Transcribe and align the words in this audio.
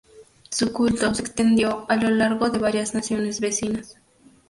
Su 0.49 0.73
culto 0.73 1.13
se 1.13 1.21
extendió 1.21 1.85
a 1.87 1.95
lo 1.95 2.09
largo 2.09 2.49
de 2.49 2.57
varias 2.57 2.95
naciones 2.95 3.39
vecinas. 3.39 3.97